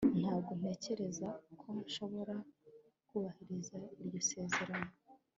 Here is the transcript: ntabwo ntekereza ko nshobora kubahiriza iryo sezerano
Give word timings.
ntabwo 0.21 0.51
ntekereza 0.59 1.29
ko 1.59 1.67
nshobora 1.85 2.35
kubahiriza 3.07 3.75
iryo 4.01 4.21
sezerano 4.29 4.91